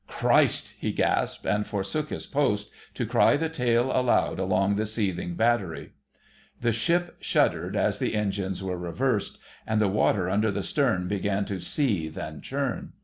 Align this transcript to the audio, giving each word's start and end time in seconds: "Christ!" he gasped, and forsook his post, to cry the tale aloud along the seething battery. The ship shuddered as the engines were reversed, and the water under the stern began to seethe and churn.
"Christ!" 0.07 0.73
he 0.79 0.91
gasped, 0.93 1.45
and 1.45 1.67
forsook 1.67 2.09
his 2.09 2.25
post, 2.25 2.71
to 2.95 3.05
cry 3.05 3.37
the 3.37 3.49
tale 3.49 3.91
aloud 3.95 4.39
along 4.39 4.73
the 4.73 4.87
seething 4.87 5.35
battery. 5.35 5.91
The 6.59 6.71
ship 6.73 7.17
shuddered 7.19 7.75
as 7.75 7.99
the 7.99 8.15
engines 8.15 8.63
were 8.63 8.79
reversed, 8.79 9.37
and 9.67 9.79
the 9.79 9.87
water 9.87 10.27
under 10.27 10.49
the 10.49 10.63
stern 10.63 11.07
began 11.07 11.45
to 11.45 11.59
seethe 11.59 12.17
and 12.17 12.41
churn. 12.41 12.93